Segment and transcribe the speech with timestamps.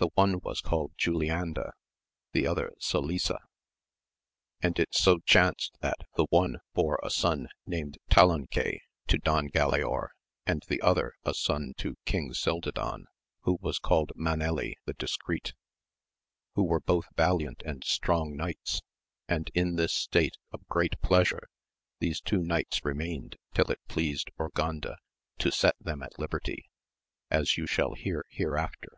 [0.00, 1.72] The one was called Julianda,
[2.30, 3.40] the other Solisa:
[4.60, 10.10] and it so chanced that the one bore a son named Talanque, to Don Galaor,
[10.46, 13.06] and the other a son to King Cildadan,
[13.40, 15.54] who was called Maneli the discreet,
[16.54, 18.82] who were both valiant and strong knights,
[19.26, 21.48] and in this state of great pleasure
[21.98, 24.98] these two knights remained till it pleased Urganda
[25.38, 26.70] to set them at liberty,
[27.32, 28.92] as you shall hear here after.